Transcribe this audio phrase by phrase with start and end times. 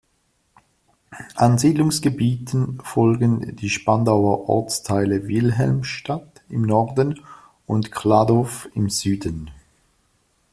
[1.35, 7.19] An Siedlungsgebieten folgen die Spandauer Ortsteile Wilhelmstadt im Norden
[7.67, 9.51] und Kladow im Süden.